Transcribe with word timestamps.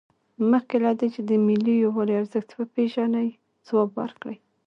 مخکې 0.51 0.77
له 0.85 0.91
دې 0.99 1.07
چې 1.15 1.21
د 1.29 1.31
ملي 1.45 1.75
یووالي 1.83 2.13
ارزښت 2.21 2.49
وپیژنئ 2.59 3.27
ځواب 3.67 3.89
ورکړئ. 4.01 4.37